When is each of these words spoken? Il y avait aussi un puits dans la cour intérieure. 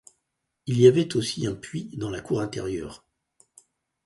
Il 0.65 0.79
y 0.81 0.87
avait 0.87 1.15
aussi 1.15 1.45
un 1.45 1.53
puits 1.53 1.91
dans 1.95 2.09
la 2.09 2.21
cour 2.21 2.41
intérieure. 2.41 3.05